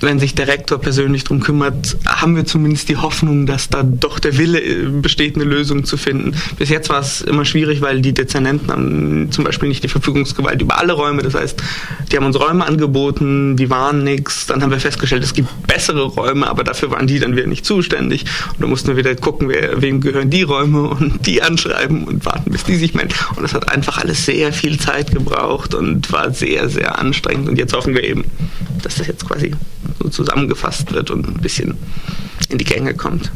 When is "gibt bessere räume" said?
15.34-16.46